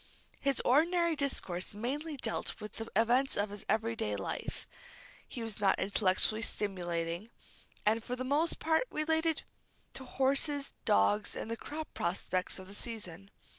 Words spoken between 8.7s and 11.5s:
related to horses, dogs,